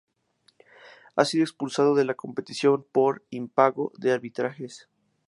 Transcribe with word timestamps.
Ha 1.15 1.25
sido 1.25 1.43
expulsado 1.43 1.93
de 1.93 2.05
la 2.05 2.15
competición 2.15 2.87
por 2.91 3.23
impago 3.29 3.91
de 3.99 4.11
arbitrajes. 4.11 4.89